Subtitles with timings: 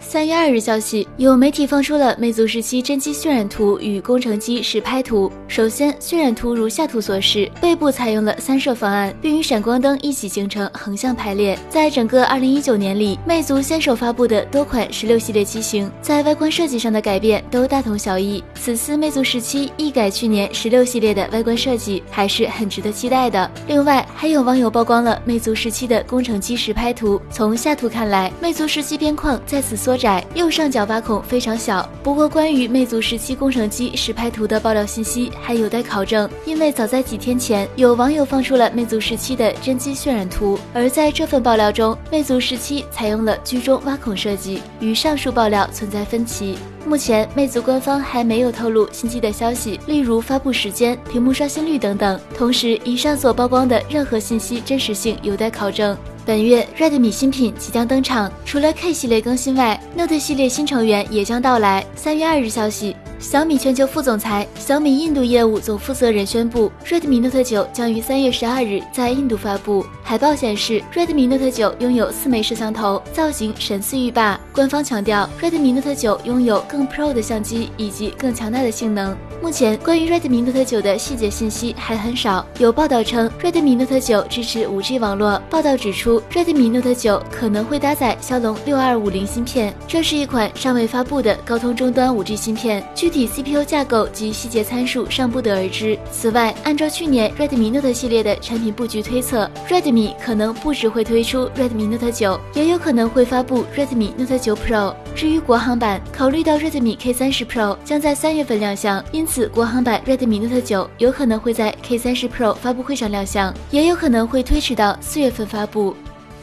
[0.00, 5.30] 三月二日消息，有媒体放出了魅族十七真机渲染图与工程机实拍图。
[5.48, 11.58] 首先，渲染图如下图所示，背部采用了三摄方案，并与闪光灯一起形成横向排列。
[11.68, 18.42] 在整个二零一九年里，魅族先手发布的多款十六系列机型，在外观设计上的改变都大同小异。
[18.54, 23.50] 此次魅族十七一改去年十六系列的外观设计，还是很值得期待的。
[23.66, 27.20] 另外，还有网友曝光了魅族十七的工程机实拍图。
[27.30, 29.76] 从下图看来，魅族十七边框在此。
[29.88, 31.88] 缩窄，右上角挖孔非常小。
[32.02, 46.58] 不过，关于魅族十七工程机实拍图的爆料信息还有待考证，因为早在几天前，有网友放出了魅族十七的真机渲染图，而在这份爆料中，魅族十七采用了居中挖孔设计，与上述爆料存在分歧。
[46.84, 52.20] 目前，魅族官方还没有透露新机的消息，例如发布时间、屏幕刷新率等等。
[52.36, 55.96] 同时，以上所曝光的任何信息真实性有待考证。
[56.28, 61.82] 本月，Redmi 新品即将登场，除了 K 系列更新外，Note 系列新成员也将到来。
[61.96, 62.94] 三月二日消息。
[63.18, 69.84] 小米全球副总裁、小米印度业务总负责人宣布，Redmi Note 9将于三月十二日在印度发布。
[70.04, 74.38] 海报显示，Redmi Note 9拥有四枚摄像头，造型神似浴霸。
[74.52, 79.16] 官方强调，Redmi Note 9拥有更 Pro 的相机以及更强大的性能。
[79.40, 82.44] 目前，关于 Redmi Note 9的细节信息还很少。
[82.58, 85.40] 有报道称，Redmi Note 9支持 5G 网络。
[85.48, 92.84] 报道指出，Redmi Note 9可能会搭载骁龙六二五零芯片，这是一款尚未发布的高通终端 5G 芯片。
[92.94, 95.96] 具体 CPU 架构及细节参数尚不得而知。
[96.10, 104.94] 此外，按照去年 Redmi Note 系列的产品布局推测，Redmi 可能不只会推出 Redmi Note 9，也有可能会发布 Redmi Note 9 Pro。
[105.14, 115.94] 至于国行版，考虑到 Redmi K30 Pro 将在三月份亮相，因此国行版 Redmi Note 9有可能会在 K30 Pro 发布会上亮相，也有可能会推迟到四月份发布。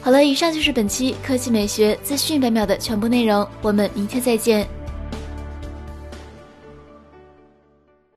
[0.02, 4.68] 好了，以上就是本期科技美学资讯百秒的全部内容，我们明天再见。